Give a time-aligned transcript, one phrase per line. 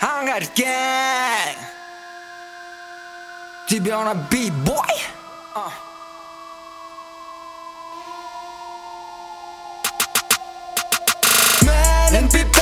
[0.00, 1.56] Hangard Gang
[3.68, 5.02] Тебе на бей-бой
[5.54, 5.70] uh.
[12.12, 12.59] and people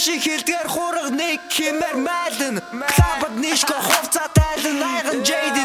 [0.00, 2.56] Дэши хилдгэр хураг нэг хэмээр майлан
[2.88, 4.80] Клабад нишко хувцаа тайлан.
[4.80, 5.59] Айган Джейди